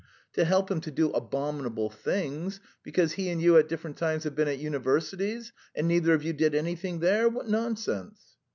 "To 0.33 0.45
help 0.45 0.71
him 0.71 0.81
to 0.81 0.89
do 0.89 1.11
abominable 1.11 1.91
things, 1.91 2.59
because 2.81 3.11
he 3.11 3.29
and 3.29 3.39
you 3.39 3.55
at 3.59 3.67
different 3.69 3.97
times 3.97 4.23
have 4.23 4.33
been 4.33 4.47
at 4.47 4.57
universities, 4.57 5.53
and 5.75 5.87
neither 5.87 6.13
of 6.15 6.23
you 6.23 6.33
did 6.33 6.55
anything 6.55 7.01
there! 7.01 7.29
What 7.29 7.47
nonsense!" 7.47 8.19